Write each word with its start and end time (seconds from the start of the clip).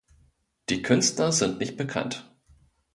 Die 0.69 0.81
Künstler 0.81 1.31
sind 1.31 1.59
nicht 1.59 1.77
bekannt. 1.77 2.27